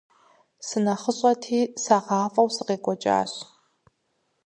СынэхъыщӀэти 0.67 1.59
сагъафӀэу 1.83 2.47
сыкъекӀуэкӀащ. 2.55 3.31